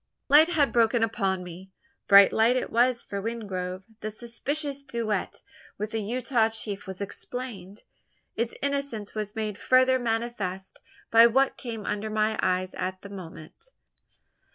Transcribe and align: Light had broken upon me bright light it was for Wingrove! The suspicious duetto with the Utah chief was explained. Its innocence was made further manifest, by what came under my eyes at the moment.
Light 0.29 0.47
had 0.49 0.73
broken 0.73 1.03
upon 1.03 1.43
me 1.43 1.69
bright 2.07 2.33
light 2.33 2.55
it 2.55 2.71
was 2.71 3.03
for 3.03 3.21
Wingrove! 3.21 3.83
The 3.99 4.09
suspicious 4.09 4.81
duetto 4.83 5.41
with 5.77 5.91
the 5.91 6.01
Utah 6.01 6.49
chief 6.49 6.87
was 6.87 7.01
explained. 7.01 7.83
Its 8.35 8.55
innocence 8.63 9.13
was 9.13 9.35
made 9.35 9.59
further 9.59 9.99
manifest, 9.99 10.81
by 11.11 11.27
what 11.27 11.55
came 11.55 11.85
under 11.85 12.09
my 12.09 12.39
eyes 12.41 12.73
at 12.73 13.03
the 13.03 13.09
moment. 13.09 13.69